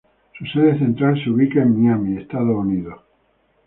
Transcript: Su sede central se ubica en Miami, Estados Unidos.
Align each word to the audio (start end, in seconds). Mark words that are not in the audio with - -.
Su 0.33 0.45
sede 0.47 0.79
central 0.79 1.23
se 1.23 1.29
ubica 1.29 1.61
en 1.61 1.79
Miami, 1.79 2.19
Estados 2.19 2.55
Unidos. 2.57 2.99